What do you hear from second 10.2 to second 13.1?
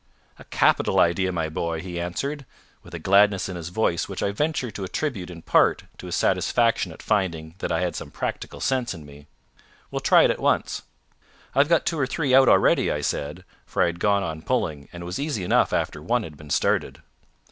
it at once." "I've got two or three out already," I